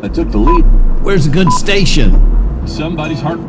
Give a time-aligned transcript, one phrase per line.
[0.00, 0.64] I took the lead.
[1.02, 2.66] Where's a good station?
[2.66, 3.40] Somebody's heart.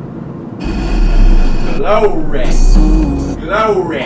[1.78, 2.50] Glory.
[3.40, 4.04] Glory.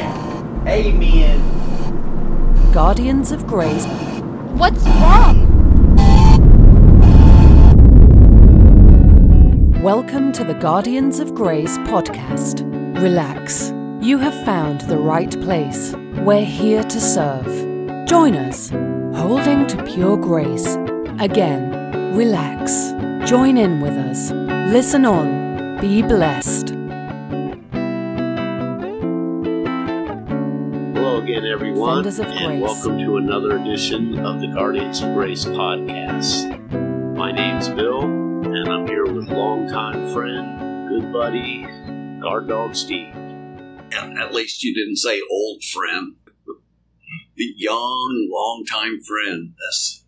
[0.68, 1.42] Amen.
[2.72, 3.86] Guardians of Grace.
[4.56, 5.50] What's wrong?
[9.82, 12.62] Welcome to the Guardians of Grace podcast.
[13.02, 13.73] Relax.
[14.04, 15.94] You have found the right place.
[16.18, 17.46] We're here to serve.
[18.06, 18.70] Join us,
[19.18, 20.76] holding to pure grace.
[21.22, 22.92] Again, relax.
[23.26, 24.32] Join in with us.
[24.74, 25.80] Listen on.
[25.80, 26.72] Be blessed.
[30.94, 32.62] Hello again, everyone, and Grace.
[32.62, 36.60] welcome to another edition of the Guardians of Grace podcast.
[37.16, 41.66] My name's Bill, and I'm here with longtime friend, good buddy,
[42.20, 43.23] guard dog Steve.
[43.96, 46.16] At least you didn't say old friend.
[47.36, 49.54] The young, long-time friend.
[49.58, 50.04] That's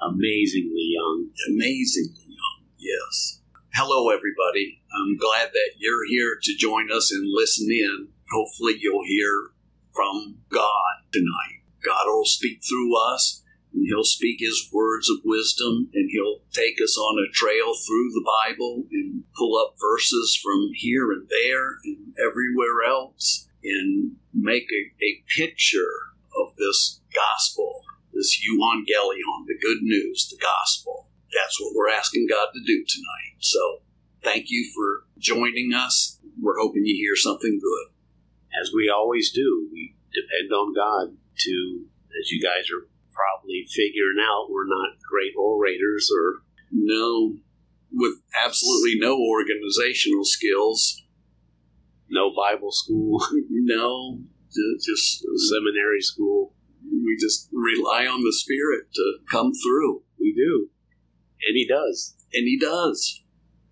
[0.00, 1.30] Amazingly young.
[1.48, 2.66] amazingly young.
[2.76, 3.40] Yes.
[3.72, 4.82] Hello, everybody.
[4.92, 8.08] I'm glad that you're here to join us and listen in.
[8.30, 9.50] Hopefully, you'll hear
[9.94, 11.62] from God tonight.
[11.84, 16.76] God will speak through us, and He'll speak His words of wisdom, and He'll take
[16.82, 21.78] us on a trail through the Bible and pull up verses from here and there
[21.84, 29.82] and everywhere else and make a, a picture of this gospel, this euangelion, the good
[29.82, 31.08] news, the gospel.
[31.32, 33.36] That's what we're asking God to do tonight.
[33.38, 33.82] So
[34.22, 36.18] thank you for joining us.
[36.40, 37.94] We're hoping you hear something good.
[38.60, 41.84] As we always do, we depend on God to,
[42.20, 47.36] as you guys are probably figuring out, we're not great orators or No,
[47.92, 51.00] with absolutely no organizational skills.
[52.10, 54.20] no Bible school, No,
[54.84, 56.54] just seminary school.
[56.82, 60.02] we just rely on the Spirit to come through.
[60.20, 60.68] We do.
[61.46, 62.14] And he does.
[62.32, 63.20] And he does.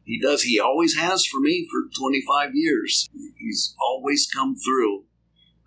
[0.05, 0.43] He does.
[0.43, 3.09] He always has for me for 25 years.
[3.39, 5.05] He's always come through.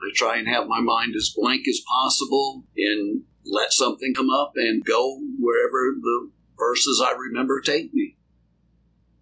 [0.01, 4.53] I try and have my mind as blank as possible and let something come up
[4.55, 8.17] and go wherever the verses I remember take me.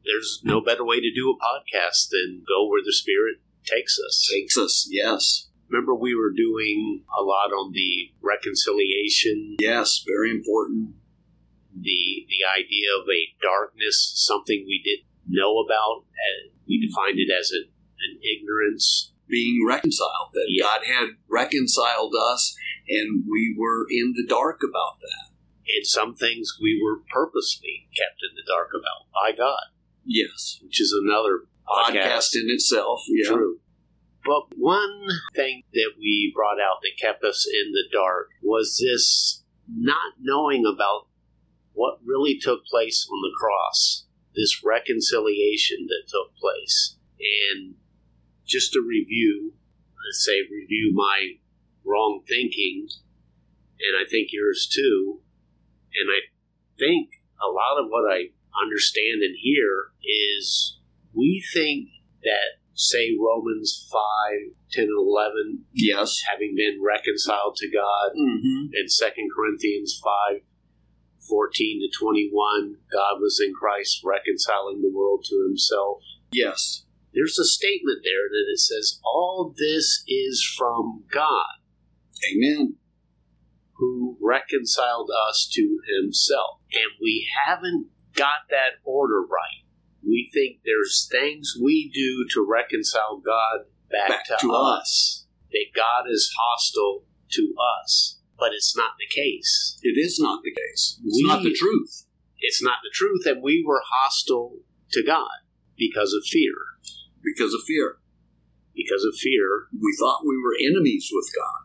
[0.05, 4.29] There's no better way to do a podcast than go where the Spirit takes us.
[4.31, 5.47] Takes us, yes.
[5.69, 10.95] Remember, we were doing a lot on the reconciliation, Yes, very important.
[11.75, 16.05] the the idea of a darkness, something we didn't know about.
[16.13, 19.11] and we defined it as a, an ignorance.
[19.27, 20.63] Being reconciled, that Yeah.
[20.65, 22.55] God had reconciled us
[22.93, 25.33] and we were in the dark about that.
[25.65, 29.71] And some things we were purposely kept in the dark about by God,
[30.05, 30.59] Yes.
[30.61, 33.01] which is another Podcast in itself.
[33.07, 33.29] Yeah.
[33.29, 33.59] True.
[34.25, 39.43] But one thing that we brought out that kept us in the dark was this
[39.67, 41.07] not knowing about
[41.73, 44.05] what really took place on the cross,
[44.35, 46.97] this reconciliation that took place.
[47.19, 47.75] And
[48.45, 49.53] just to review,
[50.05, 51.33] let's say, review my
[51.85, 52.87] wrong thinking,
[53.79, 55.21] and I think yours too,
[55.99, 56.19] and I
[56.79, 57.09] think
[57.41, 58.29] a lot of what I
[58.61, 60.79] understand and hear is
[61.13, 61.89] we think
[62.23, 66.21] that, say, Romans 5, 10, and 11, Yes.
[66.29, 68.73] having been reconciled to God, Mm-hmm.
[68.73, 69.05] and 2
[69.35, 70.41] Corinthians 5,
[71.29, 75.99] 14 to 21, God was in Christ reconciling the world to himself.
[76.31, 76.85] Yes.
[77.13, 81.61] There's a statement there that it says, All this is from God,
[82.31, 82.75] Amen.
[83.77, 86.59] who reconciled us to himself.
[86.71, 89.65] And we haven't got that order right.
[90.07, 95.65] We think there's things we do to reconcile God back, Back to, to us, that
[95.75, 98.19] God is hostile to us.
[98.37, 99.79] But it's not the case.
[99.81, 100.99] It is not the case.
[101.03, 102.05] It's We- not the truth.
[102.39, 104.59] It's not the truth, and we were hostile
[104.91, 105.31] to God
[105.77, 106.53] because of fear.
[107.23, 107.99] Because of fear.
[108.75, 111.62] Because of fear, We thought we were enemies with God.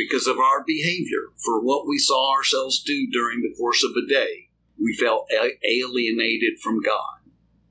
[0.00, 4.08] Because of our behavior, for what we saw ourselves do during the course of a
[4.08, 4.48] day,
[4.80, 5.28] we felt
[5.62, 7.20] alienated from God,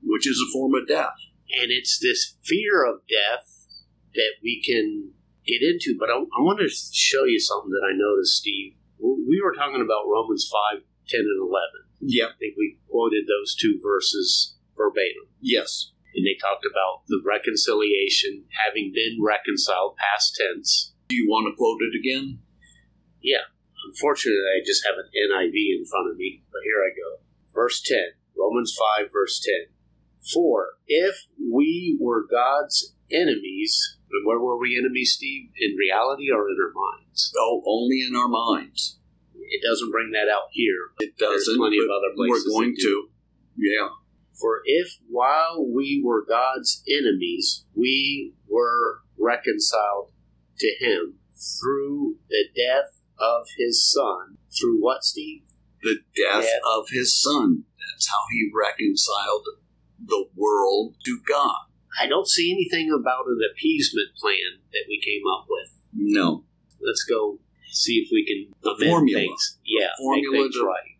[0.02, 1.18] which is a form of death.
[1.60, 3.66] and it's this fear of death
[4.14, 5.10] that we can
[5.46, 5.96] get into.
[5.98, 8.74] But I, I want to show you something that I noticed, Steve.
[9.00, 11.58] We were talking about Romans 5, 10, and 11.
[12.00, 12.26] Yeah.
[12.26, 15.26] I think we quoted those two verses verbatim.
[15.40, 15.90] Yes.
[16.14, 20.92] And they talked about the reconciliation, having been reconciled, past tense.
[21.10, 22.38] Do you want to quote it again?
[23.20, 23.50] Yeah.
[23.84, 27.24] Unfortunately, I just have an NIV in front of me, but here I go.
[27.52, 27.98] Verse 10,
[28.38, 29.74] Romans 5, verse 10.
[30.32, 35.50] For if we were God's enemies, And where were we enemies, Steve?
[35.58, 37.32] In reality or in our minds?
[37.38, 38.98] Oh, only in our minds.
[39.34, 40.90] It doesn't bring that out here.
[40.98, 41.32] It doesn't.
[41.32, 43.08] There's plenty of other places We're going to.
[43.56, 43.88] Yeah.
[44.40, 50.12] For if while we were God's enemies, we were reconciled
[50.60, 55.42] to him through the death of his son, through what, Steve?
[55.82, 56.60] The death Death.
[56.76, 57.64] of his son.
[57.78, 59.46] That's how he reconciled
[60.04, 61.56] the world to God.
[62.00, 65.80] I don't see anything about an appeasement plan that we came up with.
[65.92, 66.44] No.
[66.80, 67.40] Let's go
[67.72, 69.20] see if we can The formula.
[69.22, 69.58] things.
[69.64, 70.90] Yeah, formula make things to right.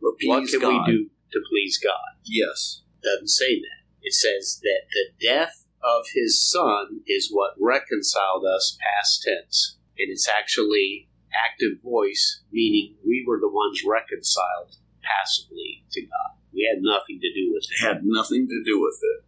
[0.00, 0.18] What
[0.50, 0.86] can God.
[0.88, 2.18] we do to please God?
[2.24, 2.82] Yes.
[3.02, 3.80] doesn't say that.
[4.02, 9.76] It says that the death of his son is what reconciled us past tense.
[9.98, 16.38] And it's actually active voice, meaning we were the ones reconciled passively to God.
[16.52, 19.24] We had nothing to do with It had nothing to do with it.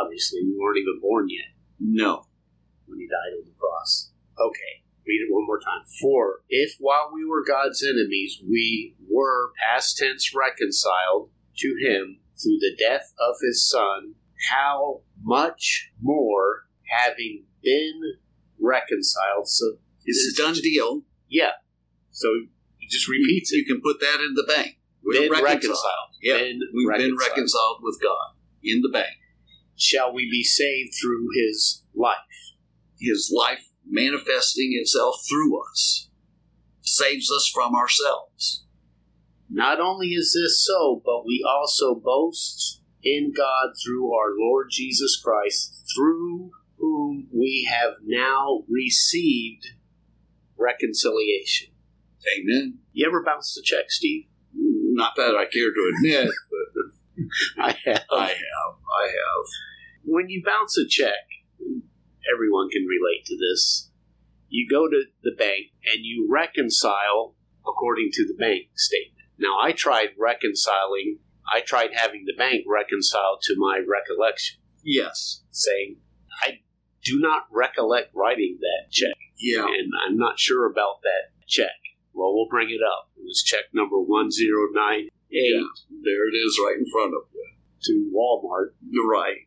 [0.00, 2.26] Obviously, we weren't even born yet No.
[2.86, 4.12] when he died on the cross.
[4.38, 5.84] Okay, read it one more time.
[6.00, 12.58] For if while we were God's enemies, we were past tense reconciled to him through
[12.60, 14.14] the death of his son,
[14.50, 18.00] how much more having been
[18.60, 19.48] reconciled?
[19.48, 21.02] So It's a done deal.
[21.28, 21.52] yeah.
[22.10, 22.28] So
[22.78, 23.66] he just repeats You it.
[23.66, 24.78] can put that in the bank.
[25.04, 25.54] We're Been reconciled.
[25.54, 26.10] reconciled.
[26.22, 26.38] Yeah.
[26.38, 27.28] Been We've been reconciled.
[27.30, 29.16] reconciled with God in the bank.
[29.76, 32.16] Shall we be saved through his life?
[32.98, 36.08] His life manifesting itself through us
[36.82, 38.64] saves us from ourselves.
[39.48, 45.20] Not only is this so, but we also boast in God through our Lord Jesus
[45.22, 49.68] Christ, through whom we have now received
[50.56, 51.68] reconciliation.
[52.38, 52.78] Amen.
[52.92, 54.26] You ever bounced a check, Steve?
[54.54, 57.24] Not that I care to admit, but
[57.58, 58.04] I have.
[58.10, 58.74] I have.
[59.00, 59.44] I have.
[60.04, 61.14] When you bounce a check,
[62.32, 63.90] everyone can relate to this.
[64.48, 67.34] You go to the bank and you reconcile
[67.66, 69.28] according to the bank statement.
[69.38, 71.18] Now, I tried reconciling,
[71.52, 74.58] I tried having the bank reconcile to my recollection.
[74.84, 75.42] Yes.
[75.50, 75.96] saying,
[76.42, 76.60] I
[77.02, 79.64] do not recollect writing that check, Yeah.
[79.66, 81.74] and I'm not sure about that check.
[82.14, 83.10] Well, we'll bring it up.
[83.16, 85.60] It was check number 1098 Yeah.
[85.90, 87.44] There it is right in front of you.
[87.80, 88.74] to Walmart.
[88.88, 89.46] You're right.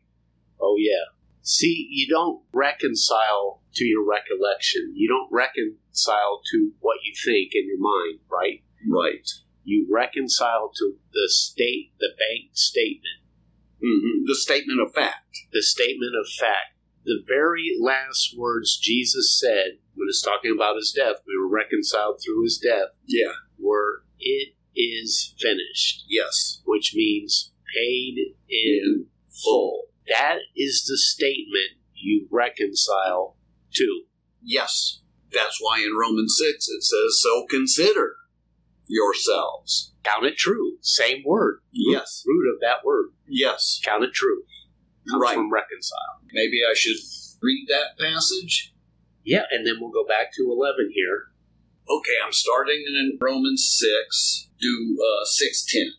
[0.60, 1.04] Oh, yeah.
[1.42, 4.92] See, you don't reconcile to your recollection.
[4.94, 8.62] You don't reconcile to what you think in your mind, right?
[8.88, 9.28] Right.
[9.64, 13.20] You reconcile to the state, the bank statement.
[13.80, 15.38] hmm The statement of fact.
[15.52, 16.76] the statement of fact.
[17.04, 22.20] The very last words Jesus said when he's talking about his death, we were reconciled
[22.24, 23.34] through his death, Yeah.
[23.58, 26.62] were it is finished, Yes.
[26.64, 29.06] which means paid in
[29.44, 29.88] full.
[30.08, 33.36] That is the statement you reconcile
[33.74, 34.04] to.
[34.42, 35.00] Yes.
[35.30, 38.16] That's why in Romans 6 it says, So consider
[38.86, 39.92] yourselves.
[40.02, 40.78] Count it true.
[40.80, 41.60] Same word.
[41.72, 42.24] Yes.
[42.26, 43.10] Root of that word.
[43.26, 43.80] Yes.
[43.84, 44.42] Count it true.
[45.08, 45.34] Comes Right.
[45.34, 46.20] from reconcile.
[46.32, 46.96] Maybe I should
[47.40, 48.72] read that passage.
[49.24, 51.28] Yeah, and then we'll go back to 11 here.
[51.88, 55.94] Okay, I'm starting in Romans 6, do uh, 610.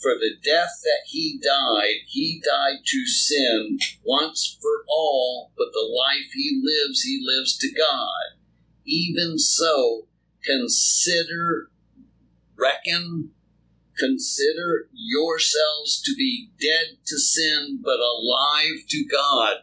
[0.00, 5.80] For the death that he died, he died to sin once for all, but the
[5.80, 8.38] life he lives, he lives to God.
[8.84, 10.06] Even so,
[10.44, 11.70] consider,
[12.66, 13.30] reckon,
[13.98, 19.56] consider yourselves to be dead to sin, but alive to God.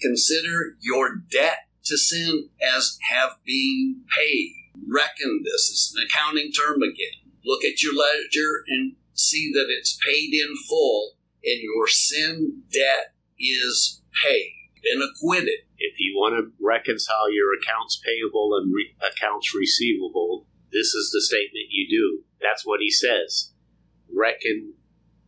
[0.00, 4.54] Consider your debt to sin as have been paid.
[4.88, 7.32] Reckon this is an accounting term again.
[7.44, 11.12] Look at your ledger and see that it's paid in full,
[11.44, 14.52] and your sin debt is paid.
[14.82, 15.68] Been acquitted.
[15.76, 21.20] if you want to reconcile your accounts payable and re- accounts receivable, this is the
[21.20, 22.24] statement you do.
[22.40, 23.52] That's what he says.
[24.12, 24.74] Reckon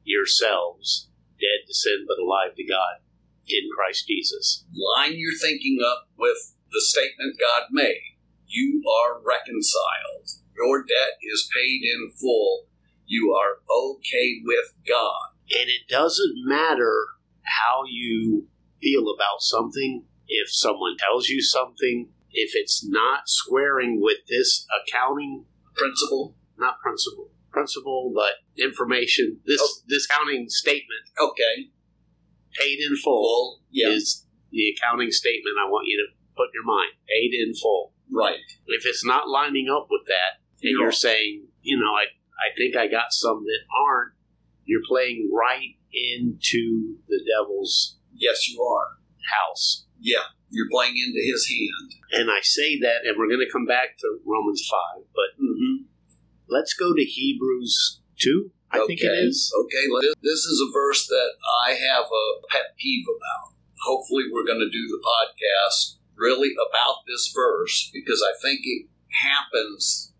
[0.04, 3.02] yourselves dead to sin but alive to God
[3.46, 4.64] in Christ Jesus.
[4.72, 8.16] Line your thinking up with the statement God made.
[8.46, 10.42] You are reconciled.
[10.56, 12.66] Your debt is paid in full.
[13.06, 15.36] You are okay with God.
[15.58, 16.94] And it doesn't matter
[17.42, 18.48] how you
[18.80, 25.44] feel about something, if someone tells you something, if it's not squaring with this accounting
[25.74, 26.34] Principle?
[26.58, 28.32] Not principle, principle, but
[28.62, 29.40] information.
[29.44, 29.80] This Oh.
[29.86, 31.70] this accounting statement, Okay.
[32.58, 33.62] paid in full?
[33.70, 33.88] Yeah.
[33.90, 36.92] is the accounting statement I want you to put in your mind.
[37.08, 37.94] Paid in full.
[38.10, 38.40] Right.
[38.66, 40.82] If it's not lining up with that, and No.
[40.82, 42.06] you're saying, you know, I
[42.38, 44.14] I think I got some that aren't,
[44.64, 48.98] you're playing right into the devil's Yes, you are.
[49.30, 49.86] house.
[50.00, 50.24] Yeah.
[50.50, 51.94] You're playing into his hand.
[52.10, 55.30] And I say that, and we're going to come back to Romans 5, but.
[56.52, 59.52] Let's go to Hebrews 2, I think it is.
[59.64, 59.86] Okay,
[60.22, 61.30] this is a verse that
[61.66, 63.54] I have a pet peeve about.
[63.84, 68.86] Hopefully, we're going to do the podcast really about this verse because I think it
[69.22, 70.12] happens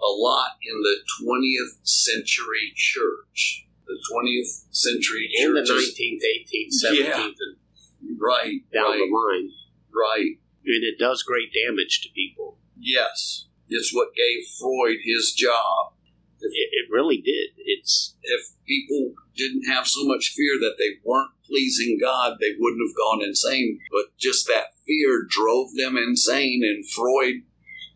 [0.00, 3.66] a lot in the 20th century church.
[3.86, 7.24] The 20th century In the 19th, 18th, 17th, Yeah.
[7.26, 9.50] and right, down right, the line.
[9.94, 10.38] right.
[10.64, 12.58] And it does great damage to people.
[12.78, 15.92] Yes, it's what gave Freud his job.
[16.40, 17.50] It, it really did.
[17.56, 22.86] It's if people didn't have so much fear that they weren't pleasing God, they wouldn't
[22.86, 23.80] have gone insane.
[23.90, 27.42] But just that fear drove them insane, and Freud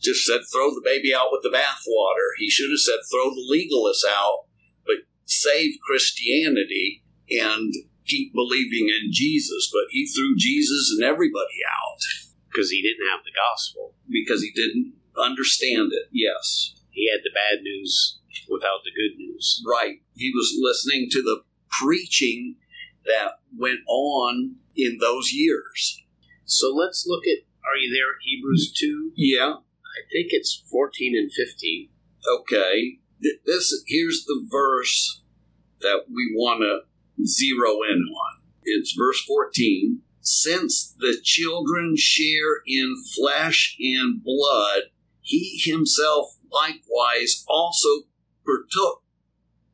[0.00, 2.34] just said, throw the baby out with the bathwater.
[2.38, 4.46] He should have said, throw the legalists out,
[4.84, 7.72] but save Christianity and
[8.04, 9.70] keep believing in Jesus.
[9.72, 12.02] But he threw Jesus and everybody out
[12.50, 13.94] because he didn't have the gospel.
[14.10, 16.08] because he didn't understand it.
[16.12, 16.74] Yes.
[16.90, 19.62] He had the bad news without the good news.
[19.66, 20.02] Right.
[20.14, 22.56] He was listening to the preaching
[23.04, 26.02] that went on in those years.
[26.44, 27.44] So let's look at.
[27.64, 28.18] Are you there?
[28.22, 29.12] Hebrews two.
[29.14, 29.54] Yeah.
[29.54, 31.88] I think it's fourteen and fifteen.
[32.28, 32.98] Okay.
[33.46, 35.22] This here's the verse
[35.80, 38.40] that we want to zero in on.
[38.64, 40.00] It's verse 14.
[40.20, 44.82] Since the children share in flesh and blood,
[45.22, 47.88] he himself likewise also
[48.44, 49.02] partook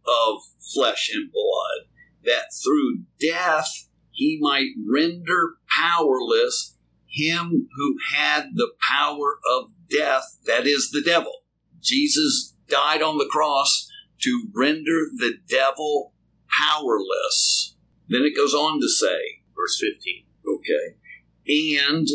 [0.06, 0.42] of
[0.74, 1.88] flesh and blood,
[2.24, 6.76] that through death he might render powerless
[7.06, 11.32] him who had the power of death, that is the devil.
[11.80, 13.90] Jesus died on the cross
[14.20, 16.12] to render the devil
[16.60, 17.76] powerless.
[18.08, 20.24] Then it goes on to say, Verse fifteen.
[20.46, 20.96] okay,
[21.80, 22.06] and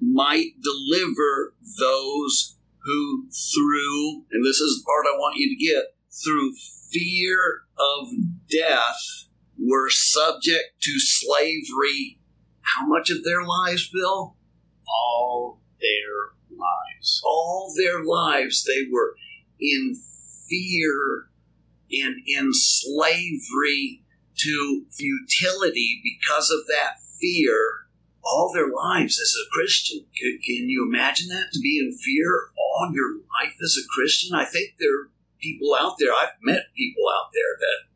[0.00, 2.55] might deliver those who through, and
[4.46, 6.54] this is the part I want you to get, through
[6.90, 8.08] fear of
[8.50, 9.26] death
[9.58, 12.20] were subject to slavery.
[12.62, 14.36] How much of their lives, Bill?
[14.88, 17.20] All their lives.
[17.24, 19.14] all their lives they were
[19.60, 19.94] in
[20.48, 21.28] fear
[21.90, 24.02] and in slavery
[24.38, 27.85] to futility because of that fear
[28.26, 30.04] all their lives as a christian.
[30.18, 31.52] Can, can you imagine that?
[31.52, 34.34] To be in fear all your life as a christian?
[34.34, 37.86] I think there are people out there i've met people out there that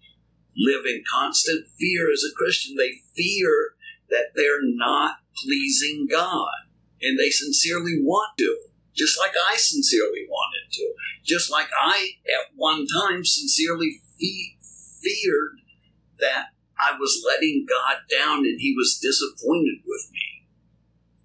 [0.57, 2.77] live in constant fear as a christian.
[2.77, 3.75] They fear
[4.11, 6.69] that they're not pleasing god
[7.01, 8.71] and they sincerely want to
[9.01, 10.95] just like I sincerely wanted to,
[11.25, 14.57] just like I at one time sincerely fe-
[15.03, 15.61] feared
[16.19, 16.49] that
[16.81, 20.47] I was letting God down and He was disappointed with me.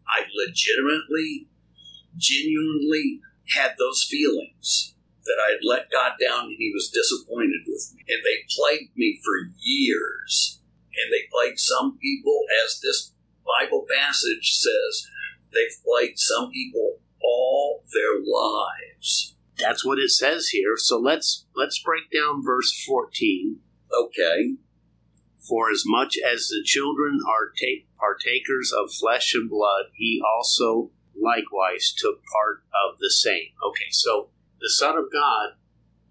[0.08, 1.48] I legitimately,
[2.18, 3.22] genuinely
[3.56, 4.96] had those feelings
[5.26, 8.04] that I had let God down and He was disappointed with me.
[8.08, 10.62] And they plagued me for years.
[10.98, 15.08] And they plagued some people, as this Bible passage says,
[15.52, 19.36] they've plagued some people all their lives.
[19.58, 20.76] That's what it says here.
[20.78, 23.60] So let's let's break down verse fourteen.
[23.92, 24.56] Okay.
[25.48, 30.92] For as much as the children are ta- partakers of flesh and blood, he also
[31.16, 33.50] likewise took part of the same.
[33.64, 35.56] Okay, so the Son of God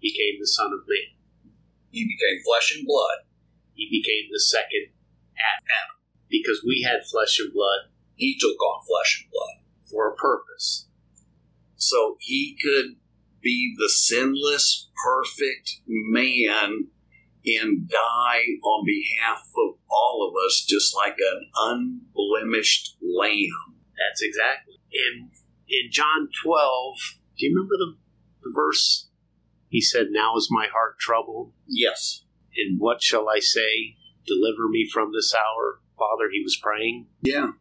[0.01, 1.51] became the Son of Man.
[1.91, 3.27] He became flesh and blood.
[3.73, 4.91] He became the second
[5.35, 5.95] Adam.
[6.29, 9.63] Because we had flesh and blood He took on flesh and blood.
[9.89, 10.87] for a purpose.
[11.75, 12.95] So he could
[13.41, 16.87] be the sinless, perfect man
[17.45, 23.75] and die on behalf of all of us, just like an unblemished lamb.
[23.97, 24.75] That's exactly.
[24.91, 25.29] In
[25.67, 26.95] in John twelve,
[27.37, 27.97] do you remember the
[28.43, 29.09] the verse?
[29.69, 32.23] He said, "Now is my heart troubled, Yes.
[32.55, 33.95] and what shall I say?
[34.25, 37.53] Deliver me from this hour." Father, he was praying, Yeah.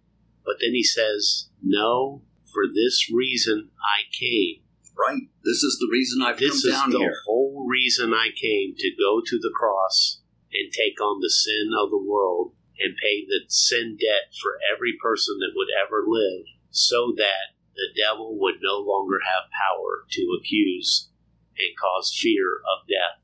[0.45, 2.23] but then he says, "No,
[2.53, 4.64] for this reason I came.
[4.97, 5.27] Right.
[5.43, 7.19] This is the reason I've This come is the here.
[7.27, 10.21] whole reason I came to go to the cross
[10.53, 14.95] and take on the sin of the world and pay the sin debt for every
[15.03, 20.39] person that would ever live, so that the devil would no longer have power to
[20.41, 21.11] accuse
[21.59, 23.23] and cause fear of death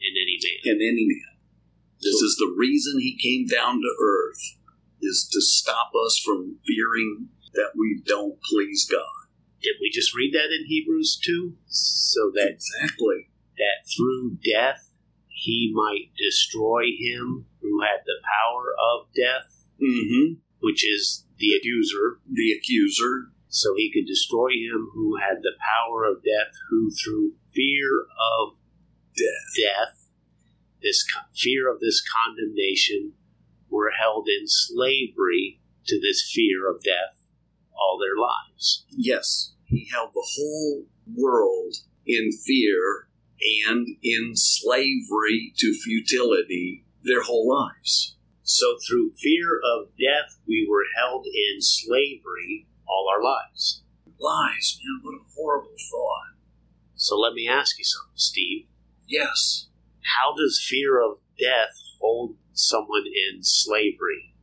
[0.00, 1.38] in any man." in any man.
[2.00, 4.58] This is the reason he came down to earth,
[5.00, 9.23] is to stop us from fearing that we don't please God.
[9.64, 11.54] Did we just read that in Hebrews 2?
[11.66, 13.30] So that Exactly.
[13.56, 14.90] that through death
[15.28, 19.64] he might destroy him who had the power of death.
[19.82, 20.34] Mm-hmm.
[20.60, 26.04] which is the accuser, the accuser, so he could destroy him who had the power
[26.04, 28.06] of death, who through fear
[28.38, 28.54] of
[29.16, 29.52] death.
[29.60, 30.08] death,
[30.80, 33.12] this co- fear of this condemnation,
[33.68, 37.18] were held in slavery to this fear of death
[37.74, 38.86] all their lives.
[38.90, 40.84] Yes, he held the whole
[41.16, 41.74] world
[42.06, 43.08] in fear
[43.66, 48.16] and in slavery to futility their whole lives.
[48.42, 53.82] So through fear of death, we were held in slavery all our lives.
[54.18, 56.36] Lies, man, what a horrible thought.
[56.94, 58.66] So let me ask you something, Steve.
[59.06, 59.68] Yes.
[60.02, 64.34] How does fear of death hold someone in slavery?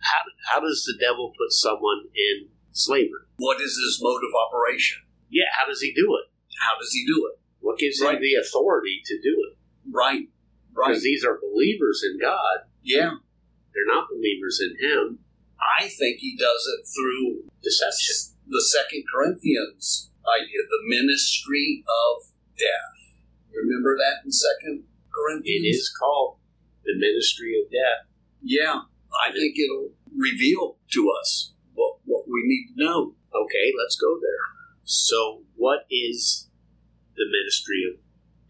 [0.00, 0.20] How,
[0.52, 3.24] how does the devil put someone in slavery?
[3.38, 4.98] What is his mode of operation?
[5.30, 6.30] Yeah, how does he do it?
[6.60, 7.40] How does he do it?
[7.60, 8.16] What gives Right.
[8.16, 9.56] him the authority to do it?
[9.90, 10.28] Right.
[10.74, 10.88] Right.
[10.88, 12.68] Because these are believers in God.
[12.82, 13.16] Yeah.
[13.72, 15.18] They're not believers in Him.
[15.58, 18.36] I think he does it through Deception.
[18.46, 22.26] the Second Corinthians idea, the ministry of
[22.58, 23.18] death.
[23.54, 25.64] Remember that in Second Corinthians?
[25.64, 26.38] It is called
[26.84, 28.06] the ministry of death.
[28.42, 28.82] Yeah,
[29.26, 31.53] I think it'll reveal to us
[32.46, 33.14] need to know.
[33.34, 34.54] Okay, let's go there.
[34.84, 36.48] So, what is
[37.16, 37.96] the ministry of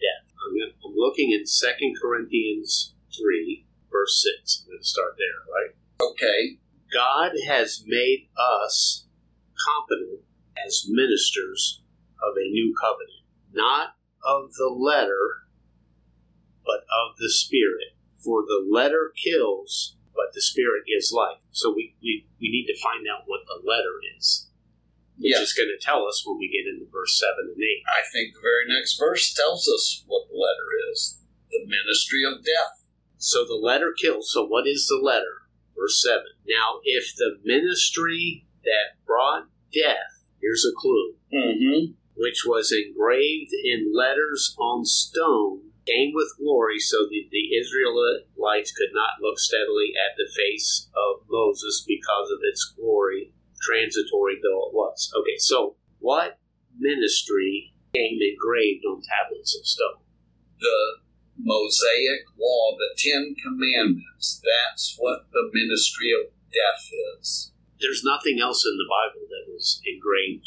[0.01, 0.33] death?
[0.45, 4.63] I'm, I'm looking in 2 Corinthians 3, verse 6.
[4.65, 5.75] I'm going to start there, right?
[6.11, 6.59] Okay,
[6.93, 9.07] God has made us
[9.67, 10.21] competent
[10.67, 11.83] as ministers
[12.23, 15.45] of a new covenant, not of the letter,
[16.65, 17.95] but of the Spirit.
[18.17, 21.43] For the letter kills, but the Spirit gives life.
[21.53, 24.49] So we, we, we need to find out what the letter is,
[25.19, 25.51] which Yes.
[25.51, 27.83] is going to tell us when we get into verse 7 and 8.
[27.91, 31.19] I think the very next verse tells us what the letter is
[31.51, 32.83] the ministry of death.
[33.17, 34.33] So the letter kills.
[34.33, 35.47] So what is the letter?
[35.79, 36.23] Verse 7.
[36.49, 41.93] Now, if the ministry that brought death, here's a clue, Mm-hmm.
[42.17, 48.93] which was engraved in letters on stone, came with glory so that the Israelites could
[48.93, 54.75] not look steadily at the face of Moses because of its glory, transitory though it
[54.75, 55.11] was.
[55.17, 56.39] Okay, so what
[56.79, 60.03] ministry came engraved on tablets of stone?
[60.61, 61.05] The
[61.39, 66.85] Mosaic law, the Ten Commandments, that's what the ministry of death
[67.19, 67.53] is.
[67.81, 70.47] There's nothing else in the Bible that was engraved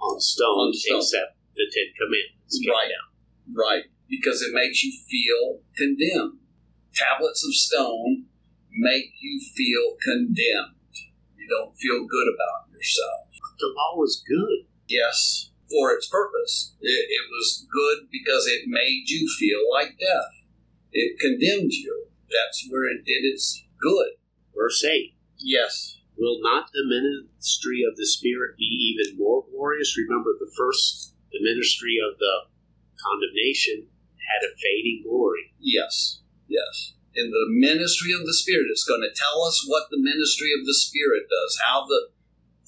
[0.00, 0.98] on stone, On stone.
[0.98, 2.60] except the Ten Commandments.
[2.68, 2.90] Right.
[2.90, 3.08] down.
[3.54, 3.84] Right.
[4.08, 6.38] Because it makes you feel condemned.
[6.94, 8.26] Tablets of stone
[8.72, 10.76] make you feel condemned.
[11.36, 13.28] You don't feel good about yourself.
[13.58, 14.66] The law was good.
[14.88, 16.74] Yes, for its purpose.
[16.80, 20.44] It, it was good because it made you feel like death.
[20.92, 22.06] It condemned you.
[22.30, 24.18] That's where it did its good.
[24.54, 25.14] Verse 8.
[25.38, 25.98] Yes.
[26.18, 29.96] Will not the ministry of the Spirit be even more glorious?
[29.98, 32.48] Remember, the first, the ministry of the
[32.96, 33.88] condemnation
[34.26, 35.54] had a fading glory.
[35.58, 36.20] Yes.
[36.48, 36.94] Yes.
[37.14, 40.66] In the ministry of the Spirit, it's going to tell us what the ministry of
[40.66, 42.10] the Spirit does, how the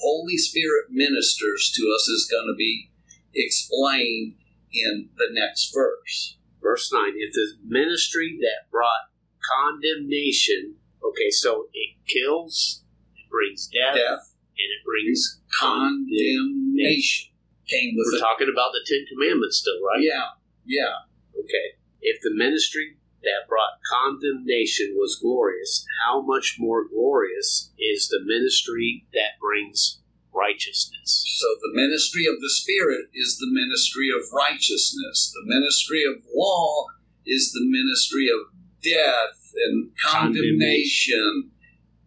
[0.01, 2.91] Holy Spirit ministers to us is going to be
[3.35, 4.37] explained
[4.73, 6.39] in the next verse.
[6.63, 9.13] Verse 9 If the ministry that brought
[9.45, 12.85] condemnation, okay, so it kills,
[13.17, 17.29] it brings death, Death, and it brings condemnation
[17.69, 18.21] came with We're it.
[18.25, 20.01] talking about the Ten Commandments still, right?
[20.01, 20.33] Yeah,
[20.65, 21.05] yeah.
[21.49, 21.81] Okay.
[22.01, 29.07] If the ministry that brought condemnation was glorious, how much more glorious is the ministry
[29.15, 30.01] that brings
[30.33, 31.25] righteousness?
[31.39, 35.33] So the ministry of the Spirit is the ministry of righteousness.
[35.35, 36.87] The ministry of law
[37.27, 38.53] is the ministry of
[38.85, 41.51] death and condemnation.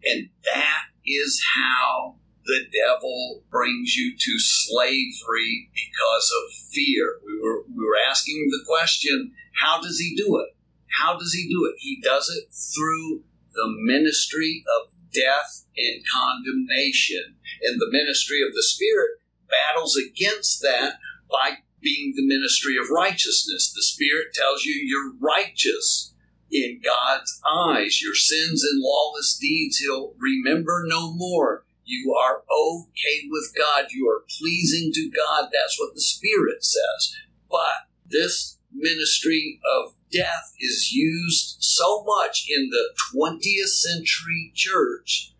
[0.04, 7.20] And that is how the devil brings you to slavery because of fear.
[7.24, 10.56] We were we were asking the question, how does he do it?
[11.00, 11.76] How does he do it?
[11.78, 13.22] He does it through
[13.54, 17.36] the ministry of death and condemnation.
[17.62, 20.94] And the ministry of the Spirit battles against that
[21.30, 23.72] by being the ministry of righteousness.
[23.74, 26.14] The Spirit tells you you're righteous
[26.50, 28.02] in God's eyes.
[28.02, 31.64] Your sins and lawless deeds He'll remember no more.
[31.84, 33.86] You are okay with God.
[33.90, 35.48] You are pleasing to God.
[35.52, 37.16] That's what the Spirit says.
[37.50, 45.34] But this ministry of death is used so much in the 20th century church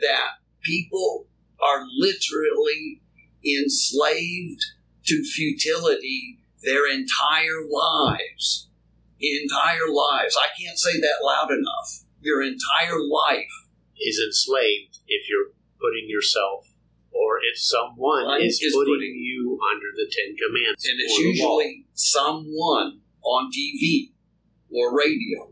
[0.00, 1.26] that people
[1.62, 3.00] are literally
[3.44, 4.64] enslaved
[5.06, 8.68] to futility their entire lives.
[9.20, 10.36] Entire lives.
[10.36, 12.04] I can't say that loud enough.
[12.20, 13.52] Your entire life
[14.00, 15.52] is enslaved if you're
[15.84, 16.64] putting yourself
[17.12, 20.88] or if someone One is, is putting, putting- you under the Ten Commandments.
[20.88, 21.60] And it's or the law.
[21.60, 24.10] usually someone on TV
[24.72, 25.44] or radio.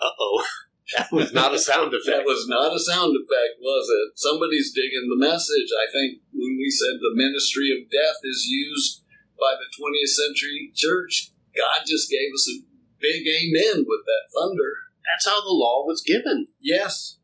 [0.00, 0.44] Uh-oh.
[0.98, 2.18] That was not a sound effect.
[2.18, 4.18] That was not a sound effect, was it?
[4.18, 5.70] Somebody's digging the message.
[5.70, 9.06] I think when we said the ministry of death is used
[9.38, 12.66] by the 20th century church, God just gave us a
[12.98, 14.79] big amen with that thunder.
[15.10, 16.46] That's how the law was given.
[16.60, 17.18] Yes,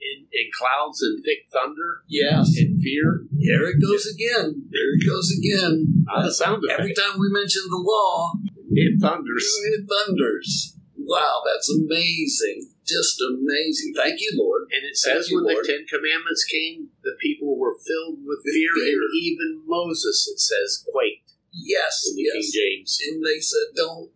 [0.00, 2.54] In, in clouds and thick thunder yes.
[2.58, 3.26] In fear.
[3.32, 4.66] There it goes again.
[4.70, 6.04] There it goes again.
[6.14, 6.80] A sound effect.
[6.80, 8.32] Every time we mention the law,
[8.72, 9.46] It thunders.
[9.72, 10.76] it thunders.
[10.98, 12.68] Wow, that's amazing.
[12.86, 13.92] Just amazing.
[13.96, 14.62] Thank you, Lord.
[14.72, 15.64] And it says you, when Lord.
[15.64, 18.98] the Ten Commandments came, the people were filled with With fear, fear.
[19.02, 22.32] and even Moses, it says, quaked Yes, in the yes.
[22.32, 22.98] King James.
[23.06, 24.10] And they said, don't,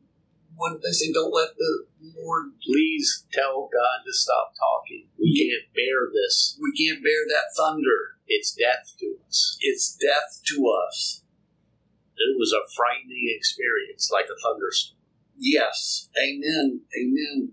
[0.56, 1.12] what did they say?
[1.12, 5.08] Don't let the Lord, Please tell God to stop talking.
[5.20, 6.58] We can't bear this.
[6.60, 8.16] we can't bear that thunder.
[8.26, 9.56] It's death to us.
[9.60, 10.56] It's death to
[10.88, 11.22] us.
[12.16, 14.98] It was a frightening experience, like a thunderstorm.
[15.38, 16.08] Yes.
[16.18, 16.80] Amen.
[16.98, 17.52] Amen.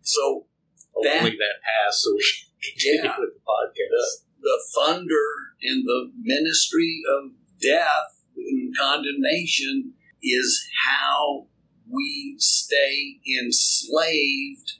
[0.00, 0.46] So
[0.94, 3.16] Hopefully that, passed so we can continue Yeah.
[3.20, 4.24] with the podcast.
[4.40, 5.28] the thunder
[5.62, 9.92] and the ministry of death and condemnation
[10.22, 11.46] is how
[11.92, 14.72] we stay enslaved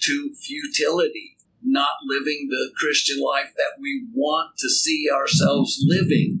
[0.00, 6.38] to futility, not living the Christian life that we want to see ourselves living.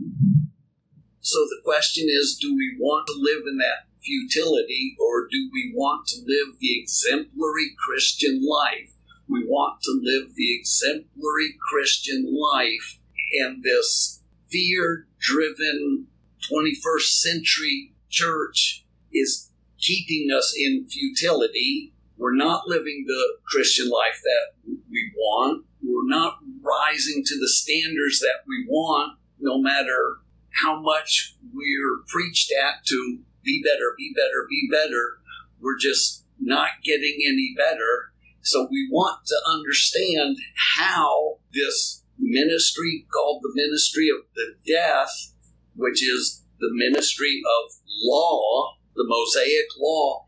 [1.20, 5.72] So the question is do we want to live in that futility or do we
[5.74, 8.94] want to live the exemplary Christian life?
[9.28, 13.00] We want to live the exemplary Christian life
[13.40, 16.06] and this fear driven
[16.48, 19.50] 21st century church is
[19.86, 21.92] keeping us in futility.
[22.16, 25.64] We're not living the Christian life that we want.
[25.82, 30.16] We're not rising to the standards that we want, no matter
[30.62, 35.18] how much we're preached at to be better, be better, be better.
[35.60, 38.12] We're just not getting any better.
[38.42, 40.36] So we want to understand
[40.76, 45.32] how this ministry called the ministry of the death,
[45.74, 47.72] which is the ministry of
[48.04, 50.24] law, the Mosaic law,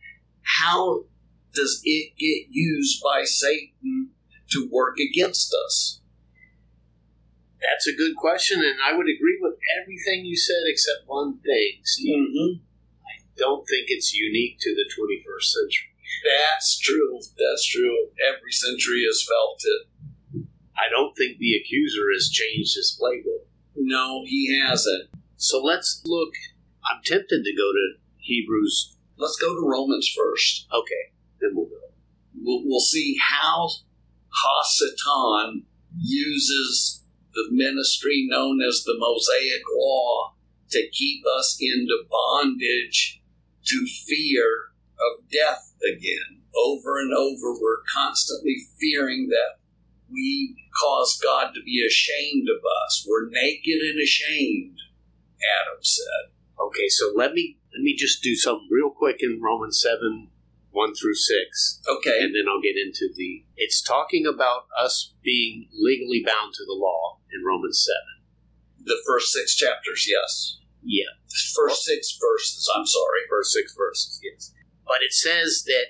[0.58, 1.04] how
[1.54, 4.10] does it get used by Satan
[4.50, 6.00] to work against us?
[7.60, 11.80] That's a good question, and I would agree with everything you said except one thing,
[11.82, 12.16] Steve.
[12.16, 12.62] Mm-hmm.
[13.36, 15.90] Don't think it's unique to the 21st century.
[16.24, 17.18] That's true.
[17.18, 18.08] That's true.
[18.26, 20.46] Every century has felt it.
[20.76, 23.46] I don't think the accuser has changed his playbook.
[23.74, 25.10] No, he hasn't.
[25.36, 26.32] So let's look.
[26.88, 27.94] I'm tempted to go to
[28.28, 28.94] Hebrews.
[29.16, 30.66] Let's go to Romans first.
[30.72, 31.76] Okay, then we'll go.
[32.40, 33.70] We'll, we'll see how
[34.30, 35.62] Hasatan
[35.98, 37.02] uses
[37.34, 40.34] the ministry known as the Mosaic Law
[40.70, 43.20] to keep us into bondage
[43.64, 46.42] to fear of death again.
[46.56, 49.58] Over and over, we're constantly fearing that
[50.10, 53.06] we cause God to be ashamed of us.
[53.08, 54.78] We're naked and ashamed,
[55.38, 56.32] Adam said.
[56.60, 60.30] Okay, so let me let me just do something real quick in Romans seven
[60.70, 62.20] one through six, Okay.
[62.20, 63.44] and then I'll get into the.
[63.56, 68.24] It's talking about us being legally bound to the law in Romans seven.
[68.84, 70.56] The first six chapters, yes.
[70.82, 71.10] Yeah,
[71.54, 73.20] First six verses, I'm sorry.
[73.28, 74.20] first six verses.
[74.22, 74.54] Yes,
[74.86, 75.86] but it says that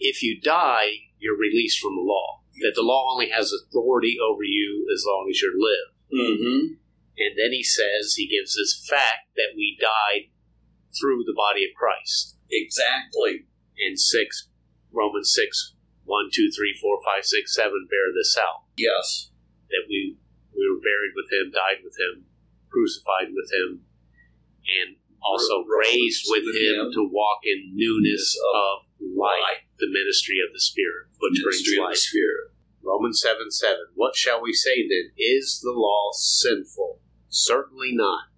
[0.00, 2.40] if you die, you're released from the law.
[2.62, 6.18] That the law only has authority over you as long as you live.
[6.18, 6.66] Mm-hmm.
[7.18, 10.30] And then he says, he gives this fact that we died
[10.98, 12.36] through the body of Christ.
[12.50, 13.46] Exactly.
[13.78, 14.48] And 6,
[14.92, 18.64] Romans 6, 1, 2, 3, 4, 5, 6, 7 bear this out.
[18.76, 19.30] Yes.
[19.70, 20.16] That we,
[20.54, 22.26] we were buried with him, died with him,
[22.70, 23.82] crucified with him,
[24.64, 26.92] and also Rose raised with, him, him.
[26.92, 29.64] to walk in newness of life, Life.
[29.80, 31.98] the ministry of the Spirit, which Ministry of the brings life.
[31.98, 32.44] Spirit.
[32.84, 33.76] Romans 7 7.
[33.94, 35.10] What shall we say then?
[35.16, 37.00] Is the law sinful?
[37.28, 38.28] Certainly not.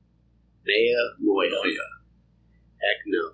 [0.65, 1.96] me genoito.
[2.81, 3.33] Heck no.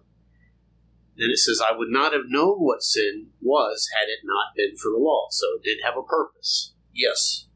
[1.16, 4.76] Then it says, I would not have known what sin was had it not been
[4.76, 5.26] for the law.
[5.30, 6.72] So it did have a purpose.
[6.94, 7.46] Yes.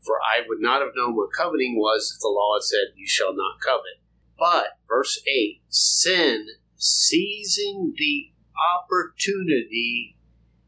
[0.00, 3.06] For I would not have known what coveting was if the law had said, You
[3.06, 4.00] shall not covet.
[4.38, 8.32] But, verse 8, sin, seizing the
[8.74, 10.16] opportunity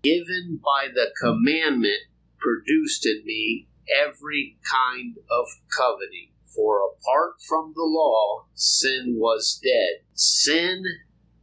[0.04, 2.02] given by the commandment,
[2.38, 6.33] produced in me every kind of coveting.
[6.54, 10.04] For apart from the law, sin was dead.
[10.14, 10.84] Sin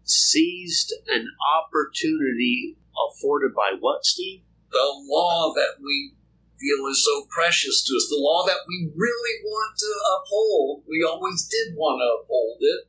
[0.04, 2.78] seized an opportunity
[3.10, 4.43] afforded by what, Steve?
[4.71, 6.13] The law that we
[6.60, 10.84] feel is so precious to us, the law that we really want to uphold.
[10.88, 12.88] We always did want to uphold it,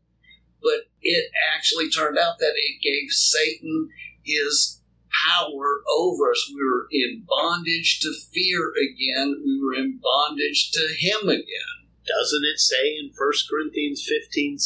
[0.62, 3.88] but it actually turned out that it gave Satan
[4.22, 4.80] his
[5.26, 6.50] power over us.
[6.54, 9.42] We were in bondage to fear again.
[9.44, 11.81] We were in bondage to him again.
[12.06, 14.58] Doesn't it say in 1 Corinthians 15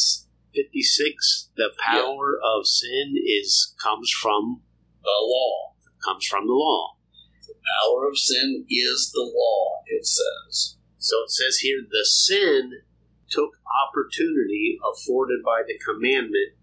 [0.55, 4.61] 56 the power of sin is comes from
[5.03, 5.75] The law.
[6.03, 6.97] comes from the law.
[7.45, 10.77] The power of sin is the law, it says.
[10.97, 12.81] So it says here the sin
[13.29, 13.51] took
[13.85, 16.55] opportunity afforded by the commandment.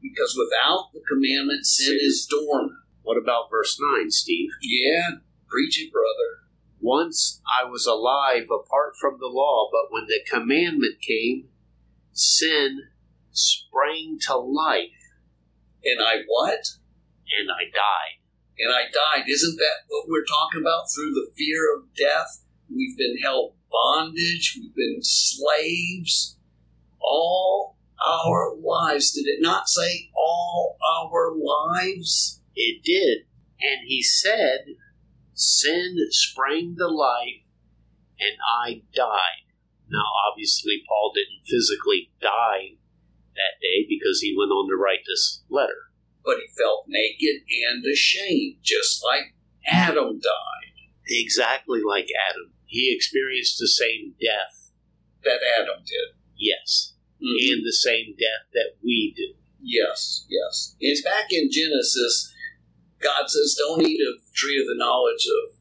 [0.00, 1.98] Because without the commandment, sin Sin.
[2.00, 2.72] is dormant.
[3.02, 4.50] What about verse 9, Steve?
[4.62, 6.41] Yeah, preach it, brother.
[6.82, 11.48] Once I was alive apart from the law, but when the commandment came,
[12.12, 12.88] sin
[13.30, 14.90] sprang to life
[15.84, 16.66] And I what?
[17.38, 18.18] and I died.
[18.58, 19.28] And I died.
[19.28, 22.44] Isn't that what we're talking about through the fear of death?
[22.68, 24.58] We've been held bondage.
[24.60, 26.36] We've been slaves
[27.00, 29.12] all our lives.
[29.12, 32.40] Did it not say all our lives?
[32.54, 33.26] It did.
[33.60, 34.76] And he said,
[35.42, 37.42] Sin sprang to life
[38.20, 39.50] and I died.
[39.88, 42.78] Now, obviously, Paul didn't physically die
[43.34, 45.90] that day because he went on to write this letter.
[46.24, 49.34] But he felt naked and ashamed, just like
[49.66, 50.72] Adam died.
[51.08, 52.52] Exactly like Adam.
[52.66, 54.70] He experienced the same death,
[55.24, 56.14] That Adam did.
[56.36, 57.52] yes, Mhm.
[57.52, 59.34] and the same death that we do.
[59.60, 60.76] Yes, yes.
[60.80, 62.32] It's back in Genesis.
[63.02, 65.58] God says, "Don't eat of the tree of the knowledge of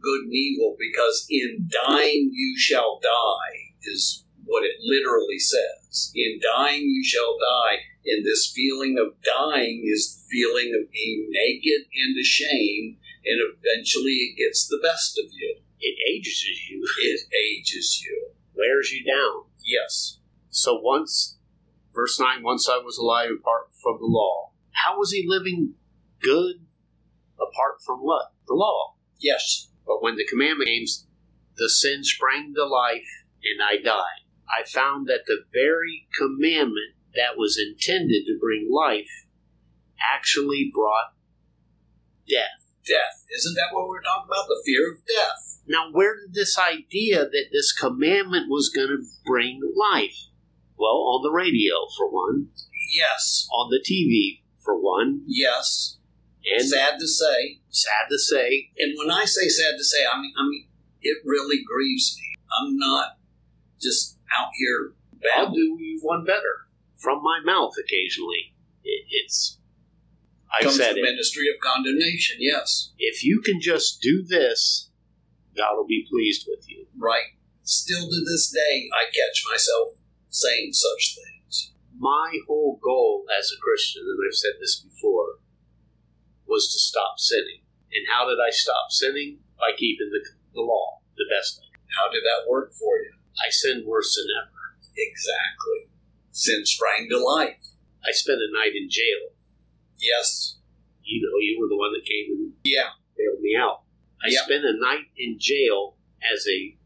[0.00, 6.12] good and evil, because in dying you shall die." Is what it literally says.
[6.14, 7.78] In dying you shall die.
[8.04, 14.12] And this feeling of dying is the feeling of being naked and ashamed, and eventually
[14.12, 15.58] it gets the best of you.
[15.80, 18.30] It ages you, It ages you.
[18.54, 19.44] wears you down.
[19.64, 20.18] Yes.
[20.50, 21.38] So once,
[21.94, 24.50] verse 9, once I was alive apart from the law.
[24.72, 25.74] How was he living
[26.20, 26.61] good
[27.42, 28.32] apart from what?
[28.46, 28.94] The law.
[29.18, 29.68] Yes.
[29.86, 30.84] But when the commandment came,
[31.56, 33.08] the sin sprang to life
[33.42, 34.22] and I died.
[34.48, 39.26] I found that the very commandment that was intended to bring life
[40.14, 41.14] actually brought
[42.28, 42.66] death.
[42.86, 43.24] Death.
[43.36, 44.48] Isn't that what we're talking about?
[44.48, 45.60] The fear of death.
[45.66, 50.16] Now, where did this idea that this commandment was going to bring life?
[50.76, 52.48] Well, on the radio, for one,
[52.92, 53.46] Yes.
[53.54, 55.98] on the TV, for one, Yes.
[56.50, 60.20] And Sad to say, sad to say, and when I say sad to say, I
[60.20, 60.68] mean, I mean,
[61.00, 62.34] it really grieves me.
[62.60, 63.18] I'm not
[63.80, 64.94] just out here
[65.36, 66.66] I'll do you one better.
[66.96, 68.54] From my mouth occasionally.
[68.82, 69.58] It, it's.
[70.52, 71.02] I Comes said the it.
[71.02, 72.36] ministry of condemnation.
[72.40, 74.90] Yes, If you can just do this,
[75.56, 76.86] God will be pleased with you.
[76.98, 77.38] right.
[77.64, 79.90] Still to this day, I catch myself
[80.28, 81.72] saying such things.
[81.96, 85.38] My whole goal as a Christian, and I've said this before,
[86.52, 87.64] was to stop sinning.
[87.88, 89.40] And how did I stop sinning?
[89.56, 90.20] By keeping the,
[90.52, 91.88] the law the best I could.
[91.96, 93.12] How did that work for you?
[93.40, 94.76] I sinned worse than ever.
[94.92, 95.88] Exactly.
[96.32, 97.62] Sin sprang to life.
[98.04, 99.32] I spent a night in jail.
[99.96, 100.58] Yes.
[101.02, 102.90] You know, you were the one that came and Yeah.
[103.16, 103.84] bailed me out.
[104.24, 104.44] I Yep.
[104.44, 106.76] spent a night in jail as a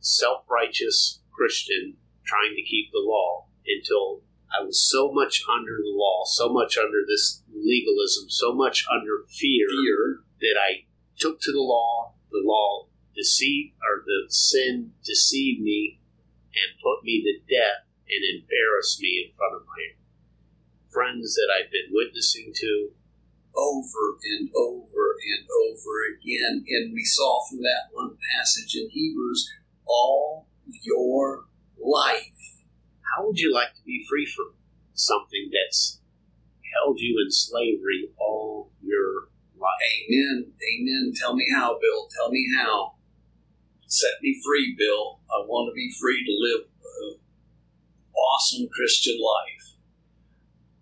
[0.00, 4.22] self righteous Christian trying to keep the law until
[4.58, 9.24] I was so much under the law, so much under this legalism, so much under
[9.28, 10.20] fear, Fear.
[10.40, 10.84] that I
[11.18, 12.14] took to the law.
[12.30, 16.00] The law deceived, or the sin deceived me
[16.54, 19.96] and put me to death and embarrassed me in front of my
[20.90, 22.92] friends that I've been witnessing to.
[23.54, 26.64] over and over and over again.
[26.66, 29.50] And we saw from that one passage in Hebrews
[29.86, 30.46] all
[30.82, 31.44] your
[31.78, 32.51] life.
[33.14, 34.54] How would you like to be free from
[34.94, 36.00] something that's
[36.74, 40.08] held you in slavery all your life?
[40.08, 40.52] Amen.
[40.52, 41.12] Amen.
[41.14, 42.08] Tell me how, Bill.
[42.16, 42.94] Tell me how.
[43.86, 45.20] Set me free, Bill.
[45.30, 46.68] I want to be free to live
[47.02, 47.18] an
[48.16, 49.76] awesome Christian life.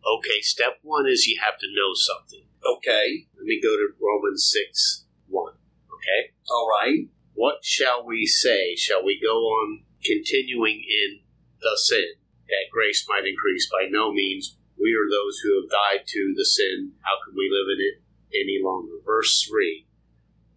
[0.07, 2.47] Okay, step one is you have to know something.
[2.65, 3.27] Okay.
[3.37, 5.53] Let me go to Romans 6 1.
[5.53, 6.33] Okay?
[6.51, 7.09] All right.
[7.35, 8.77] What shall we say?
[8.77, 11.21] Shall we go on continuing in
[11.61, 12.15] the sin,
[12.51, 13.69] that grace might increase?
[13.71, 14.57] By no means.
[14.81, 16.93] We are those who have died to the sin.
[17.03, 17.97] How can we live in it
[18.35, 18.95] any longer?
[19.05, 19.87] Verse 3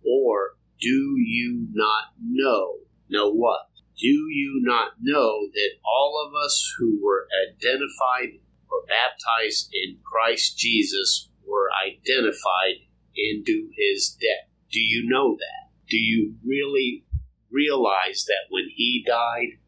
[0.06, 2.80] Or do you not know?
[3.10, 3.68] Know what?
[4.00, 8.40] Do you not know that all of us who were identified
[8.74, 14.50] or baptized in Christ Jesus were identified into his death.
[14.72, 15.70] Do you know that?
[15.88, 17.06] Do you really
[17.52, 19.60] realize that when he died,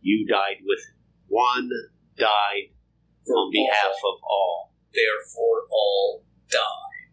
[0.00, 0.97] you died with him?
[1.28, 1.70] One
[2.16, 2.72] died
[3.26, 7.12] For on behalf all, of all, therefore all die.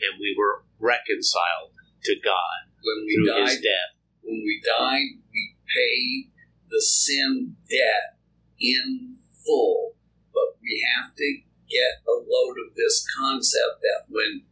[0.00, 1.72] and we were reconciled
[2.04, 3.92] to God When we through died, his death.
[4.22, 6.30] when we died, we paid
[6.70, 8.18] the sin debt
[8.60, 9.94] in full.
[10.32, 14.44] But we have to get a load of this concept that when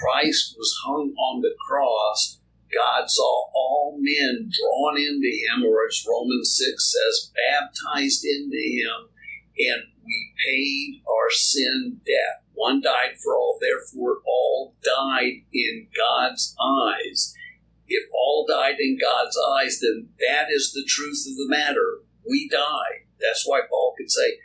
[0.00, 2.39] Christ was hung on the cross,
[2.74, 9.08] God saw all men drawn into him, or as Romans 6 says, baptized into him,
[9.58, 12.42] and we paid our sin debt.
[12.54, 17.34] One died for all, therefore all died in God's eyes.
[17.88, 22.00] If all died in God's eyes, then that is the truth of the matter.
[22.28, 23.06] We died.
[23.20, 24.38] That's why Paul could say,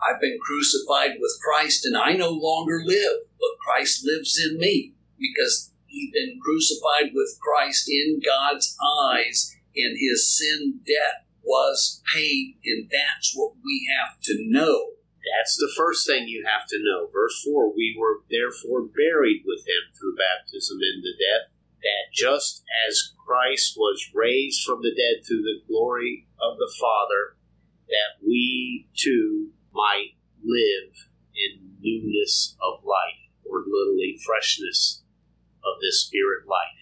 [0.00, 4.94] I've been crucified with Christ and I no longer live, but Christ lives in me
[5.18, 12.56] because he'd been crucified with Christ in God's eyes and his sin debt was paid.
[12.64, 14.90] And that's what we have to know.
[15.38, 17.08] That's the first thing you have to know.
[17.12, 23.12] Verse 4 We were therefore buried with him through baptism into death, that just as
[23.26, 27.36] Christ was raised from the dead through the glory of the Father,
[27.88, 30.12] that we too might
[30.44, 30.92] live
[31.34, 35.03] in newness of life, or literally freshness
[35.64, 36.80] of this spirit life.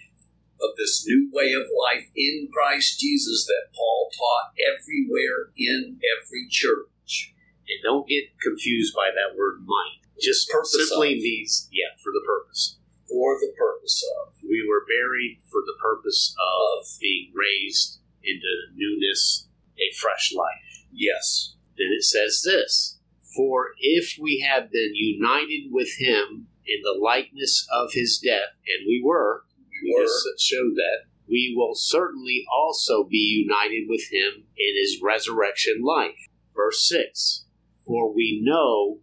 [0.63, 6.47] of this new way of life in Christ Jesus that Paul taught everywhere in every
[6.49, 7.35] church.
[7.67, 9.99] And don't get confused by that word might.
[10.21, 11.23] Just Purpose simply of.
[11.23, 12.79] means, yeah, for the purpose.
[13.09, 14.35] For the purpose of.
[14.43, 20.87] We were buried for the purpose of being raised into newness, a fresh life.
[20.93, 21.55] Yes.
[21.77, 23.01] Then it says this
[23.37, 28.87] For if we have been united with him in the likeness of his death, and
[28.87, 29.45] we were,
[29.83, 30.03] We we were.
[30.05, 36.29] just showed that, we will certainly also be united with him in his resurrection life.
[36.55, 37.47] Verse 6
[37.87, 39.01] For we know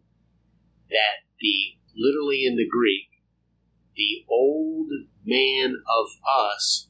[0.90, 3.08] that the, literally in the Greek,
[3.96, 4.90] the old
[5.26, 6.90] man of us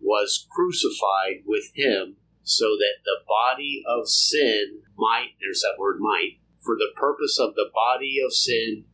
[0.00, 6.38] was crucified with him so that the body of sin might, there's that word might,
[6.62, 8.84] for the purpose of the body of sin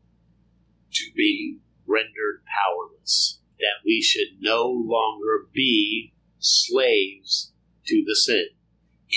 [0.94, 7.52] to be rendered powerless, that we should no longer be slaves
[7.86, 8.48] to the sin.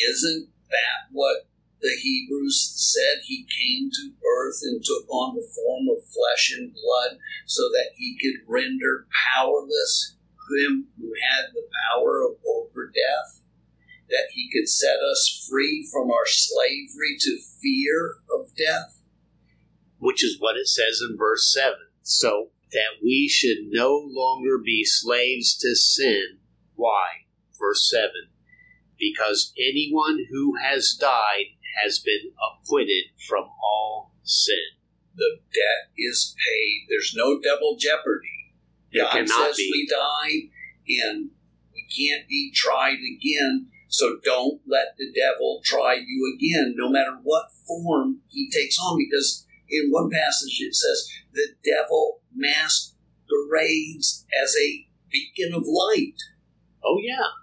[0.09, 1.47] Isn't that what
[1.81, 3.23] the Hebrews said?
[3.25, 7.91] He came to earth and took on the form of flesh and blood so that
[7.95, 10.17] he could render powerless
[10.55, 13.43] him who had the power of over death,
[14.09, 19.01] that he could set us free from our slavery to fear of death.
[19.99, 21.75] Which is what it says in verse 7.
[22.01, 26.39] So that we should no longer be slaves to sin.
[26.75, 27.25] Why?
[27.59, 28.09] Verse 7.
[28.99, 34.55] Because anyone who has died has been acquitted from all sin.
[35.15, 36.85] The debt is paid.
[36.89, 38.53] There's no double jeopardy.
[38.93, 39.69] There God cannot says be.
[39.71, 40.49] we died
[41.05, 41.29] and
[41.73, 43.67] we can't be tried again.
[43.89, 48.97] So don't let the devil try you again, no matter what form he takes on.
[48.97, 56.17] Because in one passage it says the devil masquerades as a beacon of light.
[56.83, 57.35] Oh, yeah.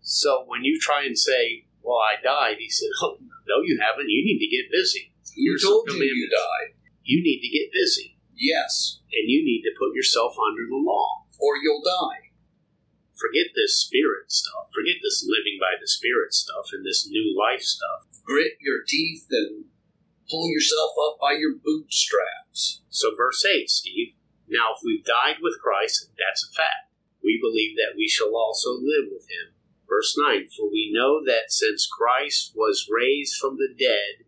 [0.00, 4.08] So when you try and say, Well, I died, he said, Oh, no, you haven't.
[4.08, 5.12] You need to get busy.
[5.34, 6.74] Here's told you you died?
[7.02, 8.18] You need to get busy.
[8.36, 11.26] Yes, And you need to put yourself under the law.
[11.38, 12.32] or you'll die.
[13.12, 14.72] Forget this spirit stuff.
[14.72, 18.08] Forget this living by the spirit stuff and this new life stuff.
[18.24, 19.68] Grit your teeth and
[20.30, 22.82] pull yourself up by your bootstraps.
[22.88, 24.14] So, verse 8, Steve.
[24.48, 26.94] Now, if we've died with Christ, that's a fact.
[27.22, 29.54] We believe that we shall also live with him.
[29.88, 34.26] Verse 9 For we know that since Christ was raised from the dead,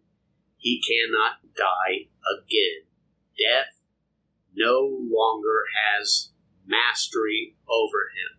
[0.59, 2.87] he cannot die again.
[3.39, 3.83] Death
[4.55, 6.31] no longer has
[6.67, 8.39] mastery over him.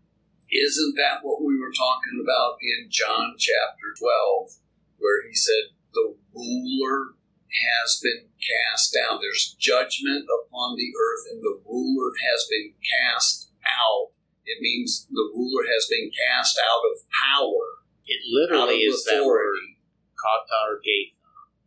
[0.51, 4.51] Isn't that what we were talking about in John chapter 12,
[4.99, 7.16] where he said, The ruler
[7.54, 9.20] has been cast down?
[9.22, 14.12] There's judgment upon the earth, and the ruler has been cast out.
[14.45, 19.56] It means the ruler has been cast out of power, It literally is that word,
[19.56, 19.80] authority.
[20.20, 21.16] katargetha,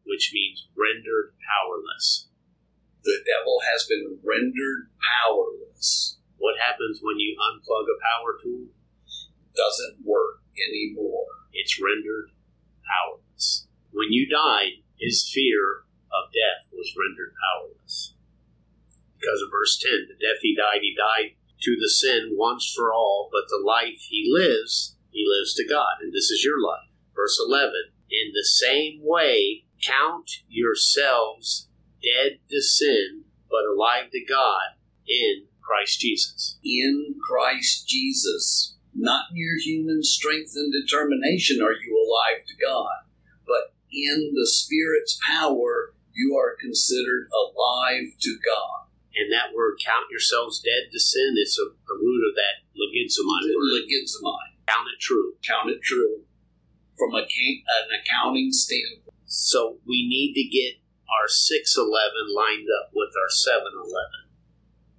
[0.04, 2.28] which means rendered powerless.
[3.02, 6.18] The devil has been rendered powerless.
[6.36, 8.66] What happens when you unplug a power tool?
[9.54, 11.26] Doesn't work anymore.
[11.52, 12.28] it's rendered
[12.84, 13.66] powerless.
[13.92, 18.14] When you died, his fear of death was rendered powerless.
[19.18, 22.92] Because of verse 10, the death he died, he died to the sin once for
[22.92, 26.00] all, but the life he lives, he lives to God.
[26.00, 26.88] And this is your life.
[27.14, 27.72] Verse 11,
[28.10, 31.68] in the same way, count yourselves
[32.02, 34.76] dead to sin, but alive to God
[35.08, 36.58] in Christ Jesus.
[36.62, 38.76] In Christ Jesus.
[38.94, 43.05] Not in your human strength and determination are you alive to God,
[43.96, 48.92] in the Spirit's power, you are considered alive to God.
[49.16, 53.48] And that word, count yourselves dead to sin, it's a, a root of that legizomai
[53.48, 53.80] word.
[53.80, 54.60] Legizamai.
[54.68, 55.32] Count it true.
[55.40, 56.22] Count it true.
[56.98, 59.16] From a, an accounting standpoint.
[59.24, 61.88] So we need to get our 611
[62.34, 63.88] lined up with our 711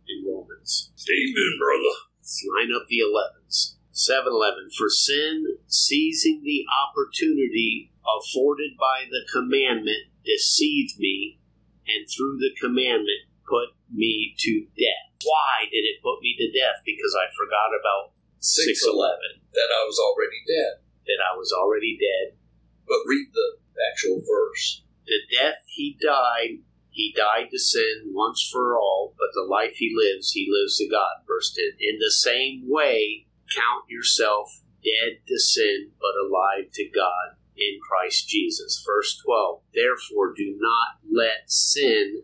[0.10, 0.92] in Romans.
[0.98, 1.96] Amen, brother.
[2.18, 3.77] Let's line up the 11s.
[3.98, 4.70] 711.
[4.78, 11.42] For sin, seizing the opportunity afforded by the commandment, deceived me,
[11.90, 15.18] and through the commandment put me to death.
[15.26, 16.86] Why did it put me to death?
[16.86, 19.42] Because I forgot about 611.
[19.58, 20.86] That I was already dead.
[21.10, 22.38] That I was already dead.
[22.86, 24.84] But read the actual verse.
[25.08, 29.96] The death he died, he died to sin once for all, but the life he
[29.96, 31.26] lives, he lives to God.
[31.26, 31.80] Verse 10.
[31.80, 38.30] In the same way, count yourself dead to sin, but alive to God in Christ
[38.30, 38.84] Jesus.
[38.86, 39.62] Verse 12.
[39.74, 42.24] Therefore, do not let sin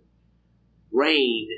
[0.91, 1.49] reign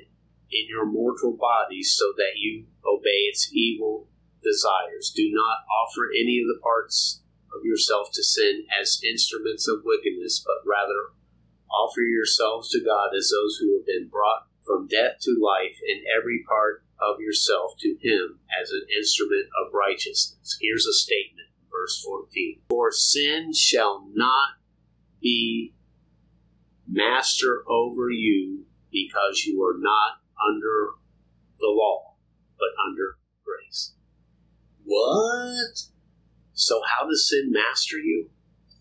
[0.52, 4.08] in your mortal bodies so that you obey its evil
[4.42, 5.12] desires.
[5.14, 7.22] Do not offer any of the parts
[7.54, 11.12] of yourself to sin as instruments of wickedness, but rather
[11.70, 16.02] offer yourselves to God as those who have been brought from death to life, and
[16.10, 20.58] every part of yourself to Him as an instrument of righteousness.
[20.62, 24.50] Here's a statement, verse 14 For sin shall not
[25.22, 25.74] be
[26.88, 30.92] master over you because you are not under
[31.60, 32.16] the law,
[32.58, 33.94] but under grace.
[34.84, 35.90] What?
[36.54, 38.30] So, how does sin master you?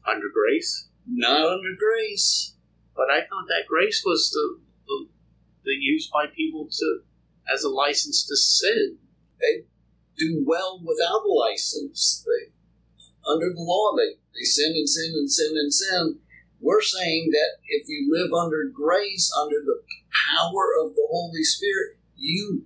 [0.06, 0.88] Under grace?
[1.06, 2.54] Not under grace.
[2.94, 5.08] But I thought that grace was the, the,
[5.64, 7.00] the used by people to
[7.52, 8.98] as a license to sin.
[9.40, 9.64] They
[10.16, 12.24] do well without a license.
[12.26, 12.52] They
[13.28, 16.18] under the law they, they sin and sin and sin and sin.
[16.60, 19.80] We're saying that if you live under grace, under the
[20.36, 22.64] power of the Holy Spirit, you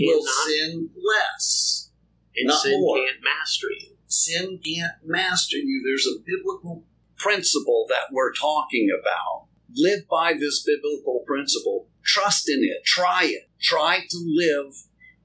[0.00, 1.90] will sin less.
[2.36, 2.96] And Not sin more.
[2.98, 3.96] can't master you.
[4.08, 5.82] sin can't master you.
[5.84, 6.84] There's a biblical
[7.16, 9.46] principle that we're talking about.
[9.74, 11.86] Live by this biblical principle.
[12.06, 12.84] Trust in it.
[12.84, 13.50] Try it.
[13.60, 14.74] Try to live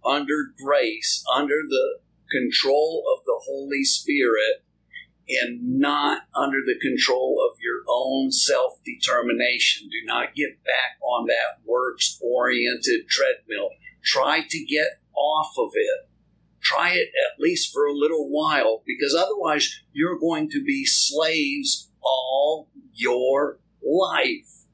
[0.03, 1.99] under grace, under the
[2.31, 4.63] control of the Holy Spirit,
[5.29, 9.87] and not under the control of your own self determination.
[9.89, 13.69] Do not get back on that works oriented treadmill.
[14.03, 16.09] Try to get off of it
[16.61, 21.89] try it at least for a little while because otherwise you're going to be slaves
[22.01, 24.65] all your life.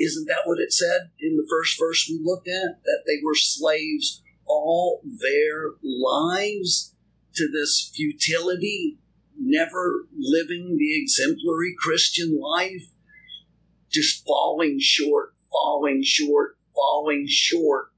[0.00, 2.82] Isn't that what it said in the first verse we looked at?
[2.84, 6.94] That they were slaves all their lives
[7.34, 8.98] to this futility,
[9.38, 12.86] never living the exemplary Christian life,
[13.90, 17.92] just falling short, falling short, falling short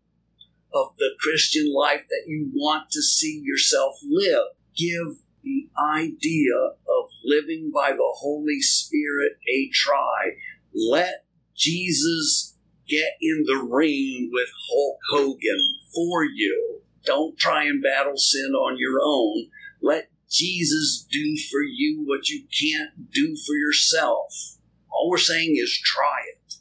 [0.75, 4.47] of the Christian life that you want to see yourself live.
[4.77, 10.37] Give the idea of living by the Holy Spirit a try.
[10.75, 11.22] Let
[11.57, 12.57] Jesus
[12.89, 16.81] get in the ring with Hulk Hogan for you.
[17.05, 19.49] Don't try and battle sin on your own.
[19.81, 24.59] Let Jesus do for you what you can't do for yourself.
[24.91, 26.55] All we're saying is try it.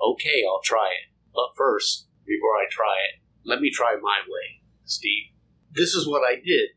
[0.00, 1.14] Okay, I'll try it.
[1.34, 5.26] But first, before I try it, let me try my way, Steve.
[5.72, 6.70] This is what I did.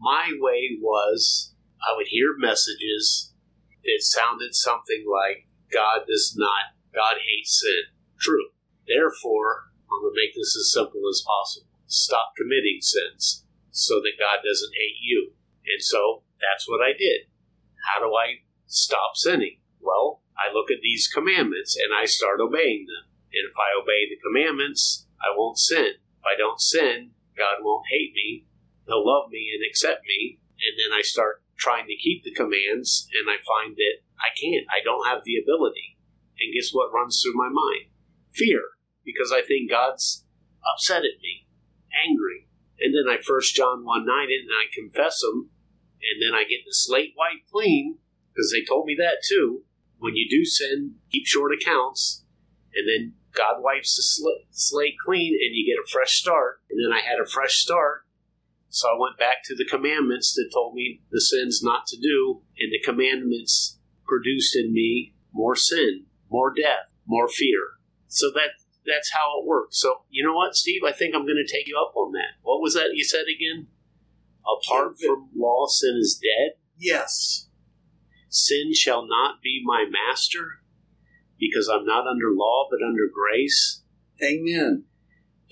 [0.00, 3.32] My way was I would hear messages
[3.84, 7.94] that sounded something like God does not, God hates sin.
[8.18, 8.50] True.
[8.86, 11.70] Therefore, I'm going to make this as simple as possible.
[11.86, 15.32] Stop committing sins so that God doesn't hate you.
[15.66, 17.30] And so that's what I did.
[17.86, 19.58] How do I stop sinning?
[19.80, 23.10] Well, I look at these commandments and I start obeying them.
[23.32, 25.98] And if I obey the commandments, I won't sin.
[26.18, 28.46] If I don't sin, God won't hate me.
[28.86, 30.38] He'll love me and accept me.
[30.60, 34.66] And then I start trying to keep the commands and I find that I can't.
[34.68, 35.96] I don't have the ability.
[36.38, 37.92] And guess what runs through my mind?
[38.32, 38.60] Fear.
[39.04, 40.24] Because I think God's
[40.72, 41.48] upset at me,
[42.06, 42.48] angry.
[42.80, 45.50] And then I first John 1 9 it and I confess them.
[46.00, 47.98] And then I get the slate white clean
[48.32, 49.64] because they told me that too.
[49.98, 52.24] when you do sin, keep short accounts,
[52.74, 56.62] and then God wipes the sl- slate clean, and you get a fresh start.
[56.70, 58.06] And then I had a fresh start,
[58.70, 62.40] so I went back to the commandments that told me the sins not to do,
[62.58, 63.78] and the commandments
[64.10, 67.78] produced in me more sin, more death, more fear.
[68.08, 69.80] So that that's how it works.
[69.80, 70.82] So you know what, Steve?
[70.84, 72.42] I think I'm going to take you up on that.
[72.42, 73.68] What was that you said again?
[74.42, 76.58] Apart from law, sin is dead.
[76.76, 77.48] Yes.
[78.28, 80.62] Sin shall not be my master,
[81.38, 83.82] because I'm not under law but under grace.
[84.22, 84.84] Amen.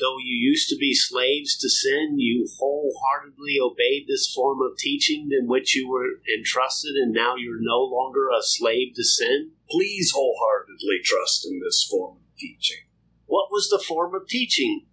[0.00, 5.28] Though you used to be slaves to sin, you wholeheartedly obeyed this form of teaching
[5.32, 9.52] in which you were entrusted, and now you're no longer a slave to sin.
[9.68, 12.84] Please wholeheartedly trust in this form of teaching.
[13.26, 14.86] What was the form of teaching?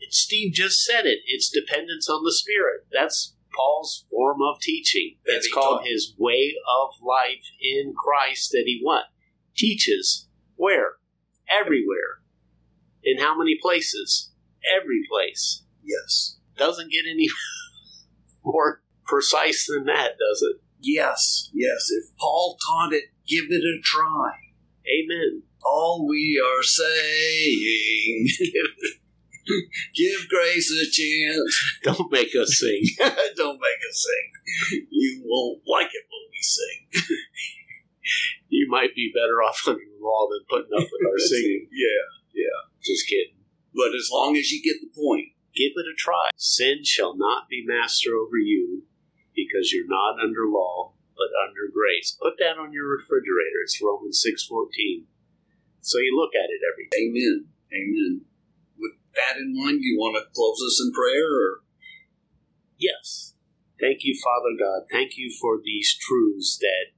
[0.00, 1.18] It, Steve just said it.
[1.26, 2.86] It's dependence on the Spirit.
[2.90, 5.16] That's Paul's form of teaching.
[5.26, 5.86] That It's called taught.
[5.86, 9.04] his way of life in Christ that he what?
[9.54, 10.26] Teaches.
[10.56, 10.92] Where?
[11.48, 12.21] Everywhere.
[13.04, 14.30] In how many places?
[14.80, 15.64] Every place.
[15.82, 16.38] Yes.
[16.56, 17.28] Doesn't get any
[18.44, 20.62] more precise than that, does it?
[20.80, 21.50] Yes.
[21.52, 21.88] Yes.
[21.90, 24.32] If Paul taught it, give it a try.
[24.86, 25.42] Amen.
[25.64, 28.26] All we are saying,
[29.94, 31.78] give grace a chance.
[31.84, 32.82] Don't make us sing.
[33.36, 34.82] Don't make us sing.
[34.90, 37.16] You won't like it when we sing.
[38.48, 41.68] you might be better off under the law than putting up with our singing.
[41.70, 42.71] Yeah, yeah.
[42.84, 43.38] Just kidding.
[43.74, 46.32] But as long as you get the point, Give it a try.
[46.36, 48.84] Sin shall not be master over you,
[49.36, 52.16] because you're not under law, but under grace.
[52.20, 53.60] Put that on your refrigerator.
[53.64, 55.06] It's Romans six fourteen.
[55.80, 57.04] So you look at it every day.
[57.04, 57.52] amen.
[57.68, 58.24] Amen.
[58.78, 61.28] With that in mind, do you want to close us in prayer?
[61.28, 61.60] Or?
[62.78, 63.34] Yes.
[63.78, 64.86] Thank you, Father God.
[64.90, 66.96] Thank you for these truths that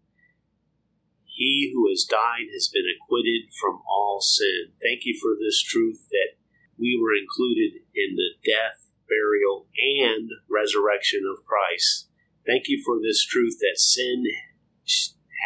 [1.34, 4.70] he who has died has been acquitted from all sin.
[4.80, 6.38] Thank you for this truth that
[6.78, 12.08] we were included in the death, burial, and resurrection of Christ.
[12.46, 14.22] Thank you for this truth that sin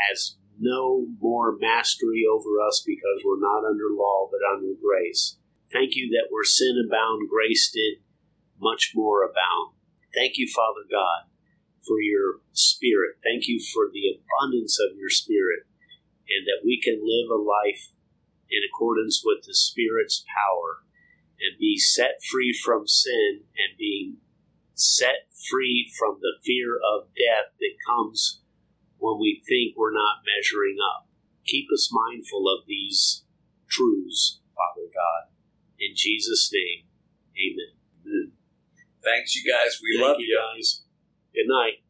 [0.09, 5.37] has no more mastery over us because we're not under law but under grace.
[5.73, 8.05] Thank you that where sin abound, grace did
[8.61, 9.73] much more abound.
[10.15, 11.31] Thank you, Father God,
[11.87, 13.17] for your Spirit.
[13.23, 15.65] Thank you for the abundance of your Spirit,
[16.29, 17.93] and that we can live a life
[18.51, 20.85] in accordance with the Spirit's power
[21.41, 24.19] and be set free from sin and being
[24.75, 28.41] set free from the fear of death that comes
[28.99, 31.09] when we think we're not measuring up.
[31.47, 33.25] Keep us mindful of these
[33.69, 35.33] truths, Father God.
[35.79, 36.85] In Jesus' name,
[37.39, 38.33] amen.
[39.03, 39.81] Thanks, you guys.
[39.83, 40.37] We Thank love you.
[40.37, 40.83] guys.
[41.33, 41.83] Good night.